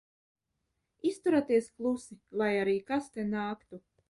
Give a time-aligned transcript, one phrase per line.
[1.09, 3.83] Izturaties klusi, lai arī kas te nāktu.